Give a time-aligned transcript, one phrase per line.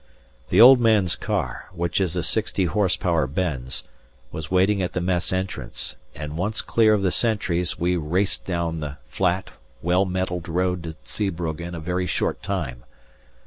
[0.49, 3.83] The Old Man's car, which is a sixty horse power Benz,
[4.31, 8.79] was waiting at the Mess entrance, and once clear of the sentries we raced down
[8.79, 9.51] the flat,
[9.83, 12.83] well metalled road to Zeebrugge in a very short time.